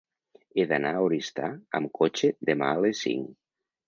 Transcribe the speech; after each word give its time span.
He 0.55 0.63
d'anar 0.69 0.93
a 0.99 1.03
Oristà 1.07 1.49
amb 1.79 1.91
cotxe 1.99 2.31
demà 2.49 2.71
a 2.71 2.81
les 2.87 3.03
cinc. 3.09 3.29